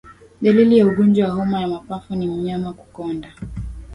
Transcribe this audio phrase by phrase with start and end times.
[0.41, 3.33] Dalili ya ugonjwa wa homa ya mapafu ni mnyama kukonda